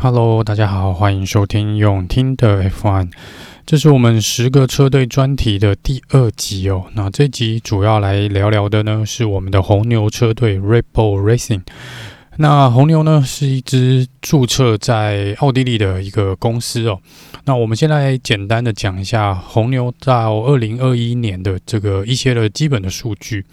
[0.00, 3.10] Hello，大家好，欢迎收听永听的 F1，
[3.66, 6.84] 这是我们十个车队专题的第二集哦。
[6.94, 11.62] 那这集主要来聊聊的呢，是我们的红牛车队 Ripple Racing。
[12.40, 17.00] 那红牛呢，是一支注册在奥地利的一个公司哦。
[17.44, 23.44] 那我们先来简单的讲一下红牛到二零二一年的这个一些的基本的数据。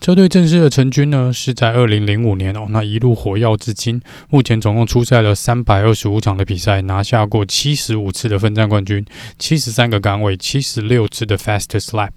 [0.00, 4.00] 车队正式的成军呢，是在二零零五年哦，那一路火药至今，
[4.30, 9.04] 目前总共出赛了三百二十五场的比赛，拿下过七十五次的分站冠军，
[9.38, 12.10] 七十三个杆位，七十六次的 fastest lap，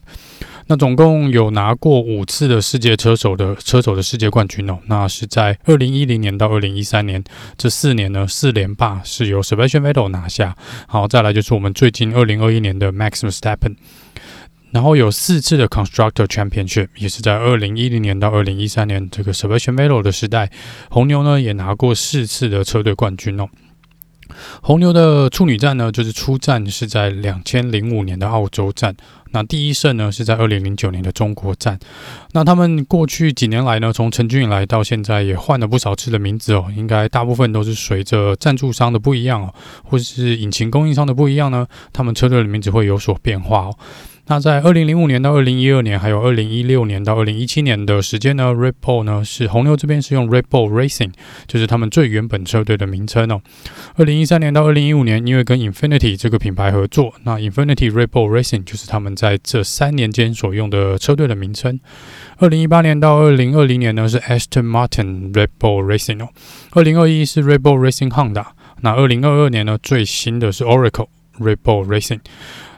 [0.67, 7.23] 那总共有拿过五次的世界车手的车手的世界冠军哦，那是在二零一零年到二零一三年
[7.57, 10.55] 这四年呢，四连霸是由 Sebastian Vettel 拿下，
[10.88, 13.76] 好，再来就是我们最近二零二一年的 Max Verstappen。
[14.71, 20.52] 然后有四次的 Constructor Championship，也是在二零一零年到二零一三年这个 Sebastian Vettel 的时代，
[20.90, 23.48] 红牛呢也拿过四次的车队冠军哦。
[24.62, 28.96] 红牛的处女战呢，就是初战是在两千零五年的澳洲站，
[29.32, 31.77] 那第一胜呢是在二零零九年的中国站。
[32.34, 43.76] 那他们过去几年来呢，从成军以来到现在也换了不少次的名字哦，应该大部分都是随着赞助商的不一样哦，或是引擎供应商的不一样呢，他们车队的名字会有所变化哦。
[44.30, 51.14] 那在二零零五年到二零一二年，还有二零一六年到二零一七年的时间呢，Red Bull 呢是红牛这边是用 Red Bull Racing，
[51.48, 53.42] 就是他们最原本车队的名称哦。
[53.96, 61.80] 二零一三年到二零一五年，因为跟 Infinity 这个品牌合作，那 Infinity Red Bull Racing 就是他们在这三年间所用的车队的名称。
[62.40, 66.28] 二零一八年到二零二零年呢是 Aston Martin Red Bull Racing 哦。
[66.72, 68.48] 二零二一是 Red Bull Racing Honda，
[68.81, 71.08] 那二零二二年呢最新的是 Oracle
[71.40, 72.20] Red Bull Racing。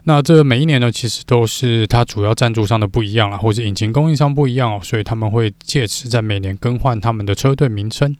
[0.10, 8.16] 那这每一年呢，其实都是它主要赞助商的不一样啦，或者引擎供应商不一样哦，所以他们会借此在每年更换他们的车队名称。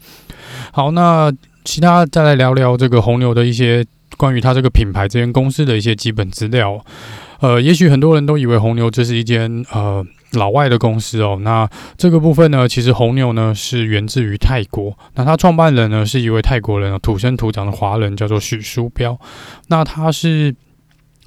[0.72, 1.34] 好，那
[1.66, 3.84] 其他再来聊聊这个红牛的一些
[4.18, 6.80] 关于它这个品牌这间公司的一些基本资料。
[7.40, 11.40] 呃，也许很多人都以为红牛这是一间呃老外的公司哦。
[11.42, 11.68] 那
[11.98, 19.20] 这个部分呢，其实红牛呢是源自于泰国，那它创办人呢是一位泰国人，土生土长的华人，叫做许书标。
[19.70, 20.56] 那他是。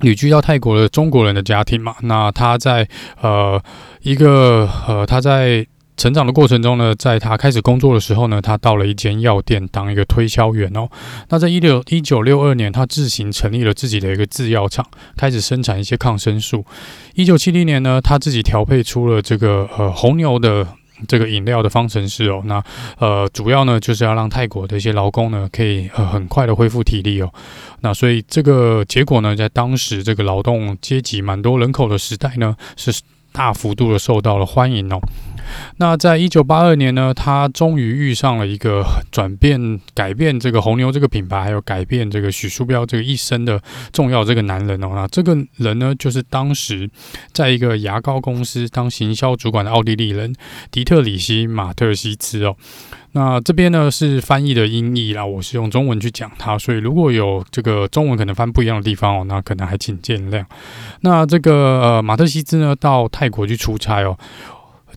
[0.02, 2.86] 旅居到泰国的中国人的家庭嘛，那他在
[3.20, 3.60] 呃
[4.02, 10.88] 一个呃他在成长的过程中呢，在他开始工作的时候呢，他到了一间药店当一个推销员哦。
[11.28, 14.84] 那在一六一九六二年，他自行成立了自己的一个制药厂，
[15.16, 16.64] 开始生产一些抗生素。
[17.14, 20.66] 一九七零年呢，他自己调配出了这个呃红牛的。
[21.08, 22.62] 这个饮料的方程式哦，那
[22.98, 27.32] 呃主要呢就是要让泰国的一些劳工呢可以呃很快的恢复体力哦，
[27.80, 32.92] 那所以这个结果呢，在当时这个劳动阶级蛮多人口的时代呢，是
[33.32, 34.98] 大幅度的受到了欢迎哦。
[35.76, 43.60] 那在一九八二年呢，他终于遇上了一个转变、改变这个红牛这个品牌，还有改变这个许书标这个一生的
[43.92, 44.90] 重要这个男人哦。
[44.94, 46.88] 那这个人呢，就是当时
[47.32, 50.34] 在一个牙膏公司当行销主管的奥地利人
[50.70, 52.54] 迪特里希·马特西兹哦。
[53.14, 60.42] 那这边呢是翻译的音译啦，我是用中文去讲它，所以如果有这个中文可能翻不一样的地方哦，那可能还请见谅。
[61.02, 64.16] 那这个呃马特西兹呢到泰国去出差哦。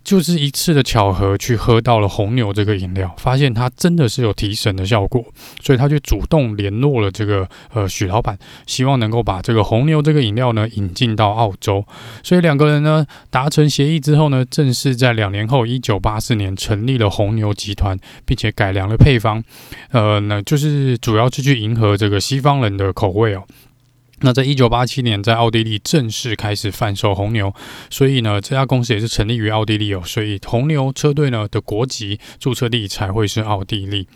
[0.06, 5.26] 就是一次的巧合，去喝到了红牛这个饮料，发现它真的是有提神的效果，
[5.64, 11.84] 所以他就主动联络了这个呃许老板，希望能够把这个红牛这个饮料呢引进到澳洲。
[12.22, 19.44] 所以两个人呢达成协议之后呢，正式在两年后，一九八四年成立了红牛集团，并且改良了配方，
[19.90, 23.44] 呃，那就是主要是去迎合这个西方人的口味哦。
[24.22, 27.54] 那在一九八七年，在奥地利正式开始贩售红牛，
[27.90, 34.08] 所以呢，这家公司也是成立于奥地利哦，所以红牛车队呢的国籍注册地才会是奥地利。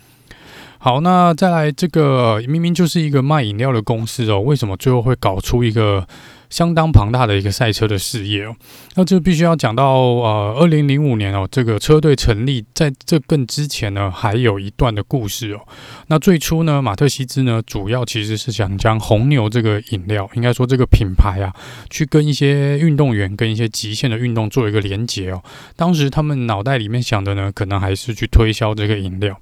[0.78, 6.06] 好，那再来这个明明就是一个卖饮料的公司哦，为什么最后会搞出一个？
[6.50, 8.54] 相当庞大的一个赛车的事业哦，
[8.96, 15.60] 那这必须要讲到呃，二零零五年哦，这个车队成立，在这更之前呢，还有一段的故事哦。
[16.08, 21.54] 那最初呢，马特西兹呢，主要其实是想将红牛这个饮料，应该说这个品牌啊，
[21.88, 25.40] 去跟一些运动员、跟一些极限的运动做一个连接哦。
[25.76, 29.40] 当时他们脑袋里面想的呢，可能还是去推销这个饮料。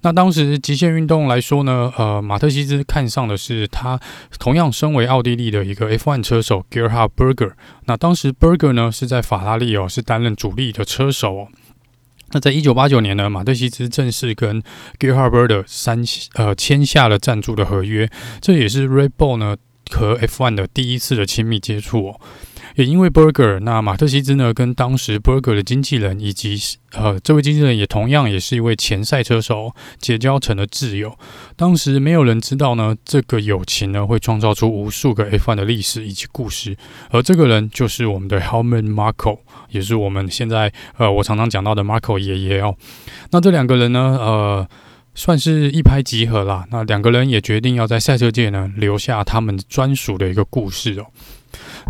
[0.00, 4.00] 那当时极限运动来说呢，呃，马特西兹看上的是他
[4.38, 6.38] 同样身为奥地利的一个 F1 车。
[6.48, 7.52] 手 Gerhard Berger，
[7.84, 11.48] 那当时 Berger 呢是在法拉利哦，是担任主力的车手哦。
[12.30, 14.62] 那在一九八九年呢，马特西兹正式跟
[14.98, 16.02] Gerhard Berger 三
[16.34, 18.08] 呃签下了赞助的合约，
[18.40, 19.56] 这也是 Red Bull 呢
[19.90, 22.20] 和 F1 的第一次的亲密接触哦。
[22.78, 26.56] 也因为 Berger，那马特西兹呢，跟当时 Berger 的经纪人以及
[26.92, 31.18] 呃这位经纪人也同样也是一位前赛车手，结交成了挚友。
[31.56, 36.76] 当时没有人知道呢，这个友情呢会创造出无数个 F1 的历史以及故事。
[37.10, 39.40] 而这个人就是我们的 Helmut Marko，
[39.70, 42.76] 也是我们现在呃我常常讲到的 Marko 爷爷哦。
[43.32, 44.68] 那这两个人呢，呃。
[45.14, 46.64] 算是一拍即合啦。
[46.70, 51.06] 那两个人也决定要在赛车界呢留下他们专属的一个故事哦。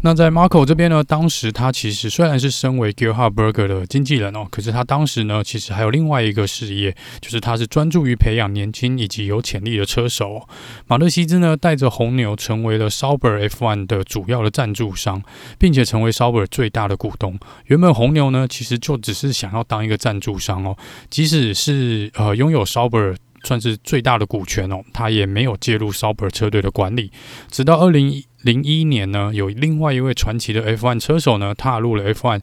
[0.03, 10.49] 那在 Marko 这边呢，当时他其实虽然是身为 Gerhard Berger 的经纪人哦，可是他当时呢其实还有另外一个事业，就是他是专注于培养年轻以及有潜力的车手哦。
[10.87, 15.23] 马特西兹呢带着红牛成为了 Sauber F1 的主要的赞助商，
[15.59, 17.39] 并且成为 Sauber 最大的股东。
[17.67, 20.77] 原本红牛呢其实就只是想要当一个赞助商哦，
[21.11, 27.11] 即使是呃拥有 Sauber 算是最大的股权哦，他也没有介入 Sauber 车队的管理。
[27.51, 32.41] 直到二零零一年呢，有另外一位传奇的 F1 车手呢踏入了 F1，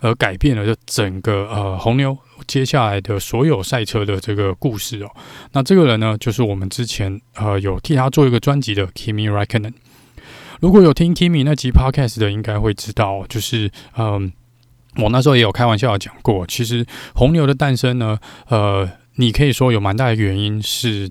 [0.00, 2.16] 而改变了这整个呃红牛
[2.46, 5.10] 接下来的所有赛车的这个故事哦。
[5.52, 9.74] 那这个人呢，就是我们之前呃有替他做一个专辑的 Kimi Räikkönen。
[10.60, 14.32] 如果有听 Kimi 那集 Podcast 的，应该会知道，就是嗯，
[14.96, 18.18] 我那时候也有开玩笑讲过，其实红牛的诞生呢，
[18.48, 21.10] 呃，你可以说有蛮大的原因是。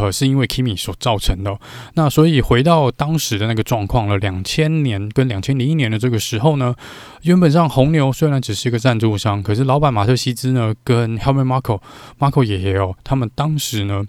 [0.00, 1.58] 呃，是因为 Kimi 所造成的。
[1.94, 6.74] 那所以回到当时的那个状况了，两千年跟两千零一年的这个时候呢，
[7.22, 11.80] 原本上红牛虽然只是一个赞助商，可是老板马特西兹呢，跟 Helmut Marko
[12.18, 14.04] Marko 爷爷哦，他们当时呢。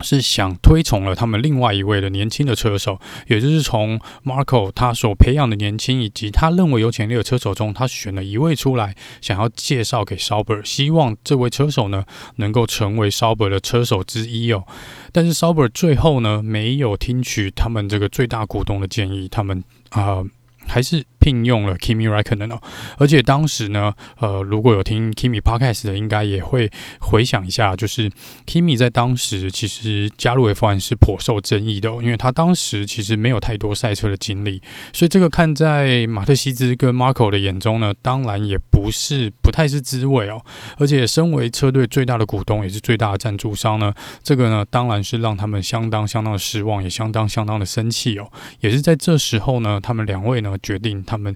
[0.00, 2.98] 是想推崇了他们另外一位的年轻的车手，
[3.28, 12.04] 也就是从 Marco 他所培养的年轻以及他认为有潜力的车手中，他选了一位出来，想要介绍给 Sauber，希望这位车手呢
[12.36, 14.64] 能够成为 Sauber 的车手之一哦。
[15.12, 20.02] 但是 Sauber 最后呢没有听取他们这个最大股东的建议，他们啊。
[20.02, 20.26] 呃
[20.66, 22.60] 还是聘用了 Kimi Räikkönen 哦，
[22.98, 28.10] 而且当时呢，呃，如果有听 Kimi Podcast 的，应该也会回想一下，就是
[28.46, 34.60] Kimi 在当时其实加入 F1 是颇受争议的哦，因为他当时其实没有太多赛车的经历，
[34.92, 40.44] 所以这个看在马特西兹跟 Marco 的眼中呢，当然也不是不太是滋味哦，
[40.76, 48.30] 而且身为车队最大的股东，也是最大的赞助商呢，这个呢，当然是让他们相当相当的失望，也相当相当的生气哦，
[48.60, 50.58] 也是在这时候呢，他们两位呢。
[50.64, 51.34] 决定他他们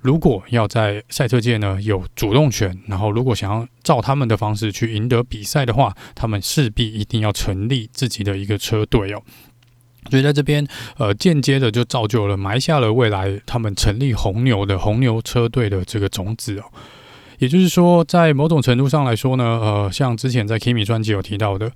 [0.00, 9.20] 如果要在赛车界呢有主动权，然后如果想要照他们的方式去赢得比赛的话，他们势必一定要成立自己的一个车队哦。
[10.08, 10.64] 所以在这边，
[10.98, 16.64] 呃，间接的就造就了埋下了未来他们成立红牛的红牛车队的这个种子哦。
[17.38, 21.72] 也就是说，在某种程度上来说呢，呃，像之前在 Kimi 专辑有提到的。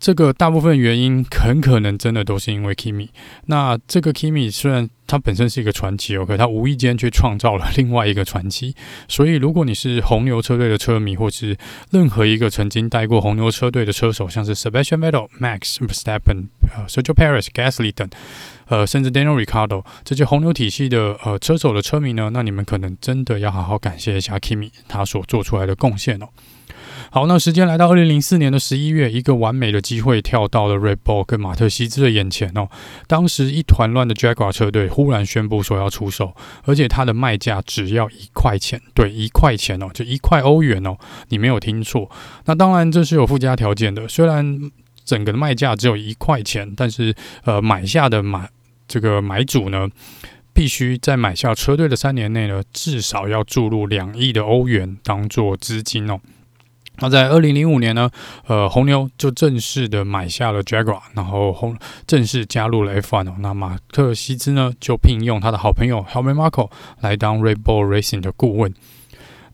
[0.00, 3.10] 这个大部分原因很可能真的都是因为 Kimi。
[3.44, 8.74] 那这个 Kimi 虽然他本身是一个传奇，OK，他无意间却创造了另外一个传奇。
[9.08, 11.54] 所以，如果你是红牛车队的车迷，或是
[11.90, 16.46] 任何一个曾经带过红牛车队的车手，像是 Sebastian Vettel、Max Verstappen、
[16.88, 18.08] Sergio Perez、Gasly 等，
[18.68, 26.28] 呃，甚至 Daniel Ricardo 这些红牛体系的呃车手的车迷呢，那你们可能真的要好好感谢一下 Kimi 他所做出来的贡献哦。
[27.12, 32.68] 好，那时间来到二零零四年的十一月，一个完美的机会跳到了 Red Bull 跟马特西兹的眼前哦。
[33.08, 36.32] 当时一团乱的 Jaguar 车队忽然宣布说要出售，
[36.64, 40.96] 而且它的卖价只要一块钱，对，一块钱哦，就一块欧元哦，
[41.30, 42.08] 你没有听错。
[42.44, 44.70] 那当然这是有附加条件的，虽然
[45.04, 47.12] 整个的卖价只有一块钱，但是
[47.42, 48.48] 呃，买下的买
[48.86, 49.88] 这个买主呢，
[50.52, 56.20] 必须在买下车队的三年内呢，至少要注入两亿的欧元当做资金哦。
[57.00, 58.10] 那在二零零五年呢，
[58.46, 61.76] 呃，红牛就正式的买下了 Jaguar，然后红
[62.06, 63.34] 正式加入了 F1 哦。
[63.40, 68.72] 那马特西兹呢，就聘用他的好朋友 Helmut Marko 来当 Red Bull Racing 的顾问。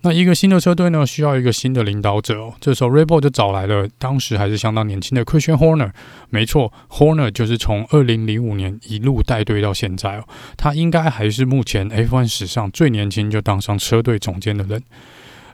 [0.02, 2.54] 那一个新的车队呢，需要一个新的领导者哦。
[2.60, 5.90] 这时候 Rebel 就找来了当时还是相当年轻的 Christian Horner。
[6.30, 10.24] 没错，Horner 就是从二零零五年一路带队到现在哦。
[10.56, 14.80] 他应该还是目前 F1 史上最年轻就当上车队总监的人。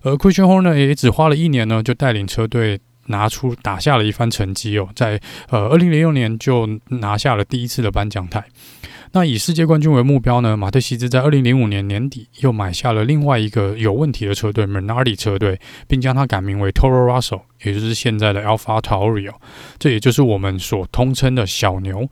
[0.03, 8.45] 而 Christian Horner 也只花了一年呢，就带领车队拿出打下了一番成绩哦，在呃二零零六年就拿下了第一次的颁奖台。
[9.15, 19.35] 那以世界冠军为目标呢，马特西兹在二零零五年年底又买下了另外一个有问题的车队 Minardi 车队，并将它改名为 Toro Rosso，也就是现在的 Alpha Tauri 哦，
[19.79, 22.09] 这也就是我们所通称的小牛。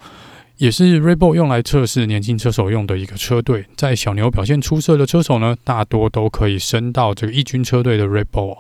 [0.61, 8.59] 也是 Red Bull 用来测试年轻车手用的一个车队，在小牛表现出色的车手呢，大多都可以升到这个一军车队的 Red Bull。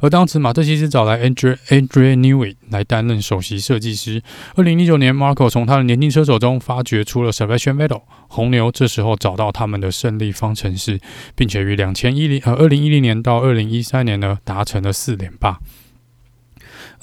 [0.00, 4.22] 而当时马特西斯找来 Andrea Andrea Newey 来担任首席设计师。
[4.54, 11.00] 二零一九年，Marco 从他的年轻车手中发掘出了 Sebastian Vettel，红牛这时候找到他们的胜利方程式，
[11.34, 15.58] 并且于两千一零呃二零一零年到二零一三年呢达成了四连霸。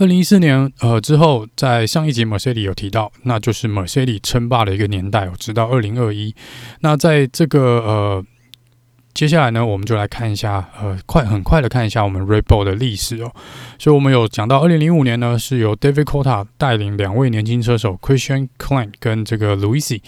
[0.02, 6.34] 二零一四年，呃，之后在上一集 Mercedes 有提到，那就是 Mercedes 称霸的一个年代哦，直到二零二一。
[6.80, 8.26] 那在这个呃，
[9.14, 13.32] 接下来呢，我们就来看一下，呃，快很快的看一下我们 Red Bull 的历史哦。
[13.78, 20.02] 所以我们有讲到，二零零五年呢，是由 David Cota 带领两位年轻车手 Christian Klein 跟这个 Luisi。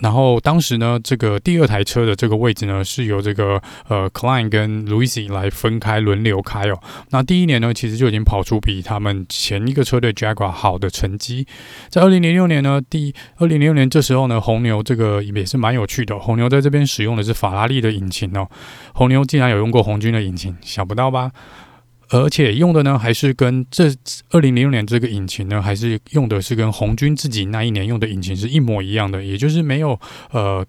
[0.00, 6.80] 然后当时呢，这个第二台车的这个位置呢，是由这个呃 Klein 跟 Luisi 来分开轮流开哦。
[7.10, 11.46] 那第一年呢，其实就已经跑出比他们前一个车队 Jaguar 好的成绩。
[11.88, 16.18] 在二零零六年呢，第二零零六年这时候呢，红牛这个也是蛮有趣的。
[16.18, 18.48] 红牛在这边使用的是法拉利的引擎哦。
[18.94, 21.30] 红牛竟然有用过红军的引擎，想不到吧？
[22.10, 23.84] 而且用的呢，还是跟这
[24.30, 29.98] 二零零六年这个引擎呢，还是用的是跟红军自己那一年用的引擎是一模一样的，也就是没有
[30.30, 30.66] 呃。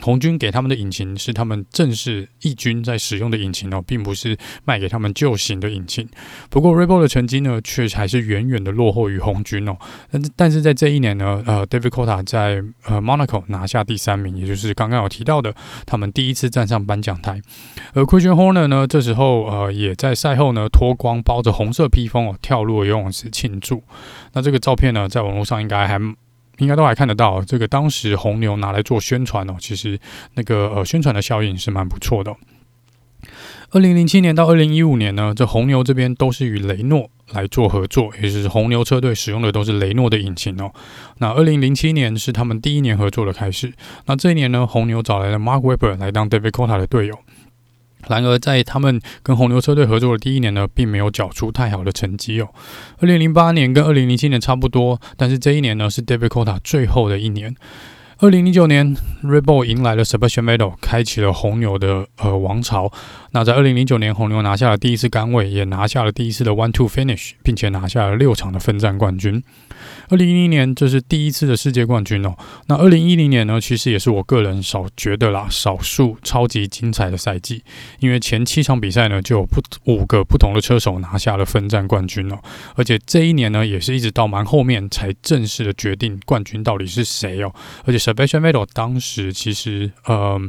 [0.00, 6.06] 红军给他们的引擎是他们正式义军在使用的引擎哦，并不是卖给他们旧型的引擎。
[6.50, 9.76] 不过 Red Bull 的成绩呢，却还是远远的落后于红军哦。
[10.10, 15.54] 但但是在这一年呢，呃，David Cota 在呃 Monaco 拿下第三名，也就是刚刚有提到的，
[15.86, 17.40] 他们第一次站上颁奖台。
[17.92, 23.82] 而 Christian Horner 呢，这时候呃也在赛后呢脱光，包着红色披风哦，跳入游泳池庆祝。
[24.32, 25.98] 那这个照片呢，在网络上应该还。
[26.58, 29.98] 应该都还看得到，这个当时红牛拿来做宣传哦，其实
[30.34, 32.36] 那个呃宣传的效应是蛮不错的哦。
[33.70, 40.70] 二零零七年到二零一五年呢，这红牛这边都是与雷诺来做合作，也就是红牛车队使用的都是雷诺的引擎哦。
[41.18, 43.72] 那二零零七年是他们第一年合作的开始，
[44.06, 47.18] 那这一年呢，红牛找来了 Mark Webber 来当 David Cota 的队友。
[48.08, 52.48] 然而，在他们跟红牛车队合作的第一年呢，并没有缴出太好的成绩哦。
[52.98, 57.54] 二零零八年跟二零零七年差不多，但是这一年呢，是 davi cota 最后的一年。
[58.20, 62.90] 二零零九年，Rebel 迎来了 Sebastian Vettel，开启了红牛的呃王朝。
[63.32, 69.42] 那在二零零九年，红牛拿下了第一次杆位，也拿下了第一次的 One Two Finish，并且拿下了六场的分站冠军。
[70.08, 72.36] 二零一零年，这是第一次的世界冠军哦。
[72.66, 77.62] 那二零一零年呢，其实也是我个人少觉得啦，少数超级精彩的赛季，
[78.00, 82.38] 因为前七场比赛呢，就有不五个不同的车手拿下了分站冠军哦。
[82.74, 87.54] 而且这一年呢，也是一直到蛮后面才正式的决定冠军到底是谁哦。
[87.84, 90.40] 而且 Sebastian Vettel 当时其实呃。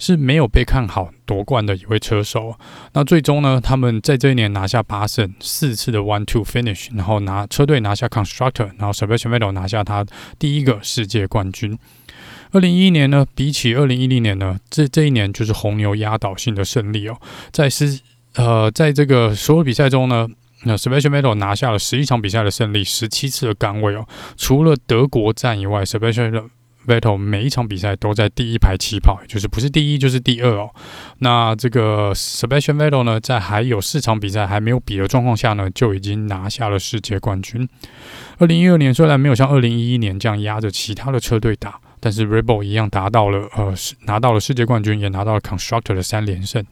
[0.00, 2.58] 是没有被看好夺冠的一位车手。
[2.94, 10.04] 那最终呢，他们在这一年拿下八胜，四次的 One Two Finish，然后拿车队拿下 Constructor，然后 Sebastian Vettel 拿下他
[10.40, 11.78] 第一个世界冠军。
[12.52, 17.16] 二零一一年呢，比起二零一零年呢，这这一年就是红牛压倒性的胜利哦。
[17.52, 18.00] 在十
[18.34, 20.26] 呃，在这个所有比赛中呢，
[20.64, 24.04] 那 Sebastian Vettel 拿下了十一场比赛的胜利，十七次的杆位哦。
[24.36, 26.48] 除了德国站以外，Sebastian
[26.86, 30.70] Vettel 每一场比赛都在第一排起跑，就是不是第一就是第二哦。
[31.18, 37.68] 那这个 Sebastian Vettel 呢，在还有四场比赛还没有比的状况下呢，就已经拿下了世界冠军。
[38.38, 43.74] 二零一二年虽然没有像二零一一年这样压着其他的车队打，但是 Red Bull 一样达到了呃
[44.06, 46.64] 拿到了世界冠军，也拿到了 Constructor 的三连胜。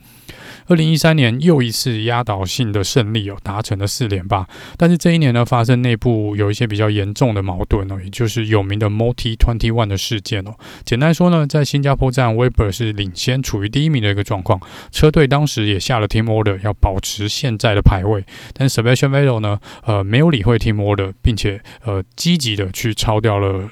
[0.68, 4.46] 二零一三年又一次压倒性的胜利哦，达成了四连霸。
[4.76, 10.54] 但是这一年呢，发生内部有一些比较严重的矛盾哦，也就是有名的 Multi Twenty One 的事件哦。
[10.84, 14.60] 简单说呢，在新加坡站，Weber 是领先，处于第一名的一个状况。
[14.92, 18.24] 车队当时也下了 Team Order，要保持现在的排位。
[18.52, 23.70] 但是 Sebastian Vettel 呢，呃，没有理会 Team Order，并且呃积极的去超掉了。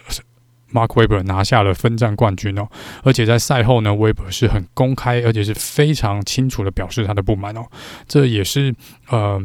[0.73, 2.68] Mark Webber 拿下了分站冠军哦，
[3.02, 7.64] 而且在赛后呢，Webber 是很公开，而且是非常清楚的表示他的不满哦。
[8.08, 8.75] 这也是
[9.08, 9.40] 呃，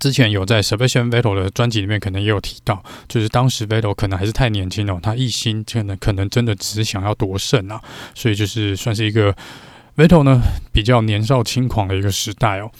[0.00, 7.80] 之前有在 Sebastian Vettel 的专辑里面可能也有提到，就是当时 Vettel 可能还是太年轻哦，他一心可能可能真的只想要夺胜啊，
[8.14, 9.34] 所以就是算是一个
[9.96, 10.40] Vettel 呢
[10.72, 12.70] 比较年少轻狂的一个时代哦。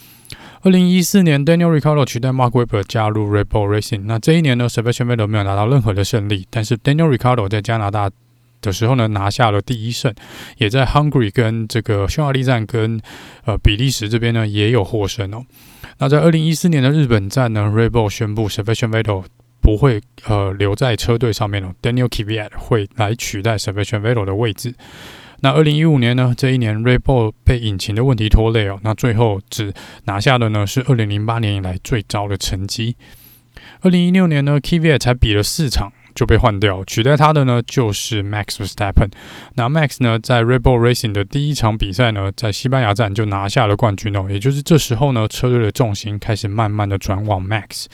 [0.64, 4.04] 二零一四年，Daniel r i c a r d o 取代 Mark Webber 加入 Red Bull Racing。
[4.06, 8.11] 那这一年呢，Sebastian Vettel 没有拿到任何的胜利，但是 Daniel r i c a r d o 在加拿大
[8.62, 10.14] 的时候呢，拿下了第一胜，
[10.56, 12.99] 也在 Hungary 跟这个匈牙利站跟
[13.44, 15.44] 呃比利时这边呢也有获胜哦。
[15.99, 19.25] 那在二零一四年的日本站呢，Red Bull 宣布 Sebastian Vettel
[19.61, 24.75] 不会呃留在车队上面了，Daniel k v i a t 会来取代 Sebastian Vettel 的位置。
[25.45, 29.75] 那二零一五年呢，这一年 Red Bull 被引擎的问题拖累哦，那最后只
[30.05, 32.97] 拿下的呢是二零零八年以来最糟的成绩。
[33.83, 39.11] 二零一六年呢，Kvyat 才比了四场，就被换掉，取代他的呢就是 Max Verstappen。
[39.57, 44.25] 那 Max 呢，在 Red Bull Racing 的第一场比赛呢，在西班牙站就拿下了冠军哦。
[44.31, 47.85] 也就是这时候呢，车队的重心开始慢慢的转往 Max。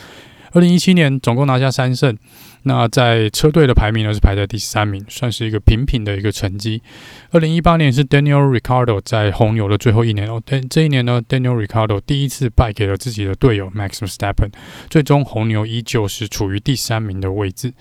[0.53, 2.17] 二零一七年总共拿下三胜，
[2.63, 6.83] 那在车队的排名呢是排在第三名，算是一个平平的一个成绩。
[7.31, 11.95] 二零一八年是 Daniel r i c a r d o 在红牛的最后一年哦，但这一年呢，Daniel r i c a r d
[11.95, 14.51] o 第一次败给了自己的队友 Max Verstappen，
[14.89, 17.73] 最终红牛依旧是处于第三名的位置。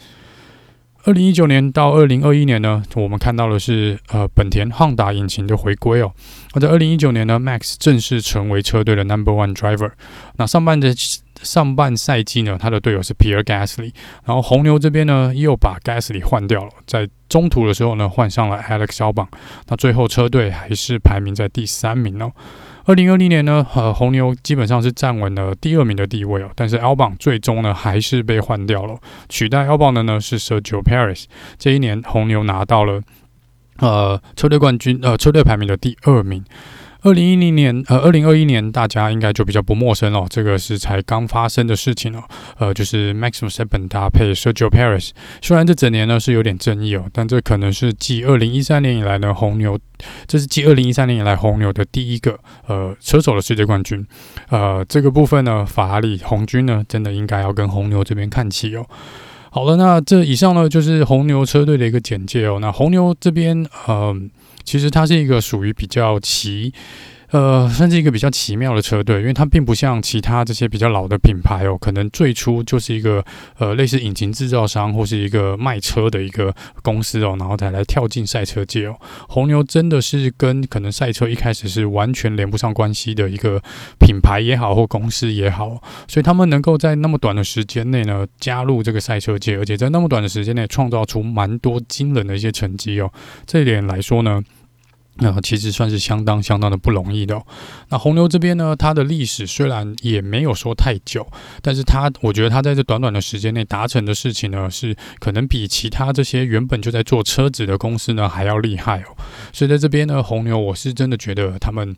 [1.05, 6.11] 二零一九年到二零二一年呢，我们看到的是呃本田汉达引擎的回归哦。
[6.53, 9.91] 而在二零一九年呢，Max 正式成为车队的 Number One Driver。
[10.35, 10.93] 那上半的
[11.41, 13.93] 上半赛季呢，他的队友是 Pierre Gasly，
[14.25, 19.27] 然后红牛这边呢又把 Gasly 换掉了，在中途的时候呢换上了 Alex 小榜。
[19.67, 22.33] 那最后车队还是排名在第三名哦。
[22.89, 28.97] 二零二零年呢，呃，红牛基本上是站稳了第二名的地位哦，但是 Albon 最终呢还是被换掉了，
[29.29, 31.25] 取代 Albon 的呢是 Sergio Paris。
[31.59, 32.99] 这一年红牛拿到了
[33.77, 36.43] 呃车队冠军，呃车队排名的第二名。
[37.01, 40.25] 二零一零年，呃，二零二一年，大家应该就比较不陌生了。
[40.29, 42.21] 这个是才刚发生的事情哦。
[42.57, 45.11] 呃，就是 Max Verstappen 搭配 Sergio Perez。
[45.41, 49.79] 虽然这整年呢是有点争议哦，但这可能是继二零一三年以来呢红牛，
[50.27, 52.37] 这是继二零一三年以来红牛的第一个
[52.67, 54.05] 呃车手的世界冠军。
[54.49, 58.85] 呃，这个部分呢，法拉利红军呢，真的应该要跟红牛这边看齐哦。
[59.51, 62.57] 好了，那这以上呢就是红牛车队的一个简介哦。
[62.59, 64.13] 那红牛这边，呃。
[64.69, 66.71] 其实它是一个属于比较奇，
[67.31, 73.25] 呃，算是一个比较奇妙的车队，因为它并不像其他这些比较老的品牌哦，可能最初就是一个
[73.57, 78.95] 呃类似引擎制造商或是一个卖车的一个公司哦，然后才来跳进赛车界哦。
[79.27, 83.59] 红牛真的是跟可能赛车一开始是完全连不上关系的一个
[83.99, 93.11] 品牌也好或公司也好，所以他们能够在那么短的时间内呢加入这个赛车界，而且在那么短的时间内创造出蛮多惊人的一些成绩哦，
[93.47, 94.43] 这一点来说呢。
[95.21, 97.41] 那、其实算是相当相当的不容易的。
[97.89, 101.27] 那红牛这边呢，它的历史虽然也没有说太久，
[101.61, 109.15] 但是它我觉得它在这短短的时间内达成的事情呢，是可能比其他这些原本就在做车子的公司呢还要厉害哦。
[109.51, 111.95] 所以在这边呢，红牛我是真的觉得他们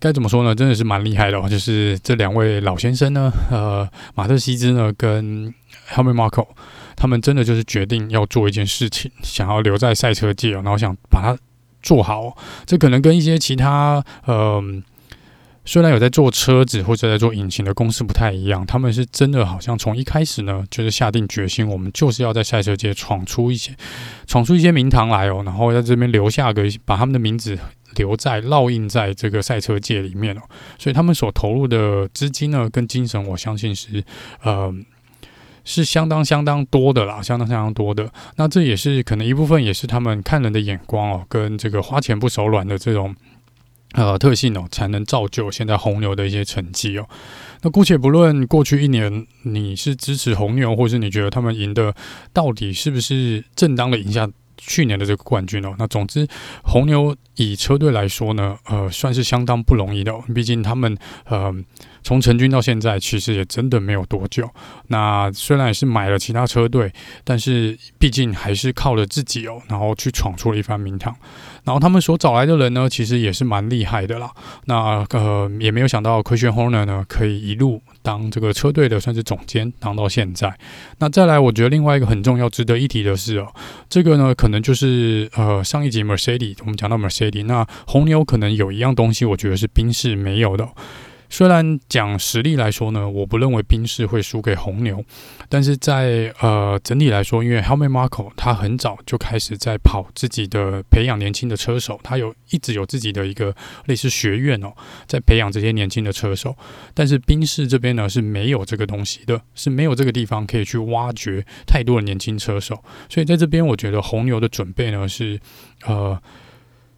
[0.00, 1.48] 该怎么说呢，真的是蛮厉害的哦。
[1.48, 5.52] 就是这两位老先生呢，呃，马特西兹呢跟
[5.90, 6.46] Helmut Marko，
[6.96, 11.36] 他们真的就是决定要做一件事情，想要留在赛车界哦，然后想把它。
[11.82, 12.36] 做好，
[12.66, 14.62] 这可能跟一些其他呃，
[15.64, 23.72] 虽然有在做车子或者在做引擎的公司不太一样，他们是真的好像从一开始呢，就是下定决心，我们就是要在赛车界闯出一些，
[24.26, 27.58] 闯出一些名堂来哦，然后在这边留下个，把他们的名字
[27.96, 30.40] 留在烙印在这个赛车界里面哦，
[30.78, 34.02] 所以他们所投入的资金呢，跟精神，我相信是
[34.42, 34.74] 呃。
[35.70, 38.10] 是相当相当多的啦，相当相当多的。
[38.36, 43.14] 那这也是可能一部分，也是他们看人的眼光哦，跟这个花钱不手软的这种
[43.92, 47.06] 呃特性哦，才能造就现在红牛的一些成绩哦。
[47.60, 51.94] 那姑且不论过去一年你是支持红牛，或是你觉得他们赢的
[52.32, 54.26] 到底是不是正当的赢下
[54.56, 55.74] 去年的这个冠军哦。
[55.78, 56.26] 那总之，
[56.64, 60.14] 红牛以车队来说呢，呃，算是相当不容易的。
[60.34, 61.54] 毕竟他们呃。
[62.02, 64.48] 从成军到现在，其实也真的没有多久。
[64.88, 66.92] 那虽然也是买了其他车队，
[67.24, 71.14] 但是毕竟还是靠了自己哦，然后去闯出了一番名堂。
[71.64, 74.30] 然后他们所找来的人呢，其实也是蛮厉害的啦。
[74.64, 80.56] 那呃，也没有想到科宣霍纳呢，可以一路当这个车队的算是总监，当到现在。
[80.98, 83.52] 那再来，我觉得另外一个很重要、值得一提的是哦，
[83.90, 90.66] 这个呢，可能就是呃，上一集 Mercedes 我们讲到 Mercedes，那红牛可能有一样东西，我觉得是宾士没有的。
[91.30, 95.04] 虽然讲实力来说呢，我不认为宾士会输给红牛，
[95.48, 103.54] 但是在呃整体来说，因为 Helmut Marko 他很早就开始在跑自己的培养年轻的车手，他有一直有自己的一个
[103.86, 104.72] 类似学院哦，
[105.06, 106.56] 在培养这些年轻的车手。
[106.94, 115.38] 但是宾士这边呢是没有这个东西的，是没有这个地方可以去挖掘太多的年轻车手，所以在这边我觉得红牛的准备呢是
[115.84, 116.20] 呃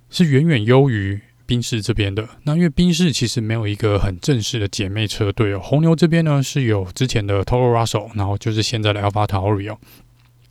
[0.08, 1.20] 是远远优于。
[1.50, 5.58] 宾士这边的，那因为宾士其实没有一个很正式的姐妹车队哦。
[5.60, 9.76] 红牛这边呢是有之前的 Toro Rosso，然后就是现在的 AlphaTauri 哦。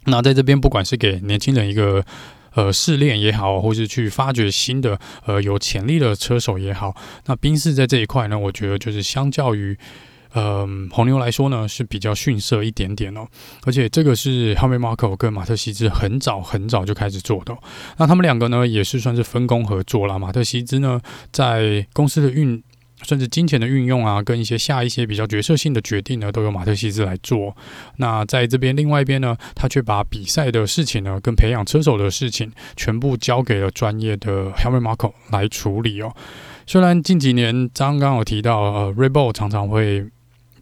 [0.07, 2.03] 那在这边不管是给年轻人一个
[2.53, 6.93] 呃试炼也好，或是去发掘新的呃有潜力的车手也好，
[7.27, 9.77] 那宾士在这一块呢，我觉得就是相较于。
[10.33, 13.27] 呃，红牛来说呢是比较逊色一点点哦，
[13.65, 17.57] 而且这个是 Helmut Marko 跟马特西兹很早很早就开始做的。
[17.97, 20.19] 那他们两个呢也是算是分工合作啦。
[20.19, 22.63] 马特西兹呢在公司的运
[23.01, 27.55] 甚至金钱的运用啊，跟一些下一些比较决策性的决定呢，都由马特西兹来做。
[27.95, 36.13] 那在这边另外一边呢，他却把比赛的事情呢，跟培养车手的事情，全部交给了专业的 Helmut Marko 来处理哦。
[36.67, 40.05] 虽然近几年刚刚有提到，呃 Rebel 常常会。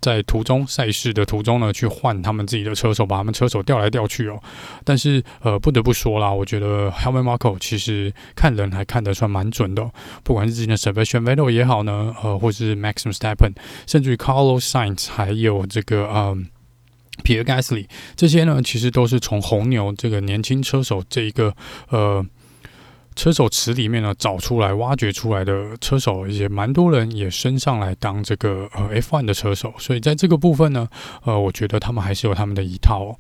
[0.02, 4.42] 在途中赛事的途中呢，去换他们自己的车手，把他们车手调来调去哦。
[4.84, 9.90] 但是呃，不得不说啦，我觉得 Helmut Marko 其实看人还看得算蛮准的。
[10.24, 13.54] 不管是之前的 Sebastian v e t t e 也好呢，呃，或是 Max Verstappen，
[13.86, 16.38] 甚至于 Carlos Sainz，还有这个呃
[17.24, 21.56] Pierre Gasly，这些呢，其实都是从红牛这个年轻车手这一个
[21.90, 22.26] 呃。
[23.18, 30.88] 车手池里面呢，找出来、挖掘出来的车手，也蛮多人也升上来当这个呃 F1 的车手，所以在这个部分呢，
[31.24, 33.18] 呃，我觉得他们还是有他们的一套哦。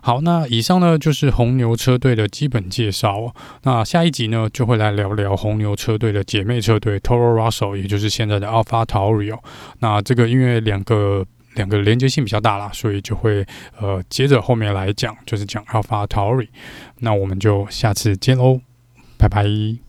[0.00, 3.34] 好，那以上呢就是红牛车队的基本介绍。
[3.64, 9.36] 那下一集呢，就会来聊聊红牛车队的姐妹车队 Toro Rosso，也就是现在的 Alpha Tauri。
[9.80, 13.44] 那这个因为两个两个连接性比较大啦，所以就会
[13.80, 16.46] 呃接着后面来讲，就是讲 Alpha Tauri。
[17.00, 18.60] 那我们就下次见喽。
[19.18, 19.85] 拜拜。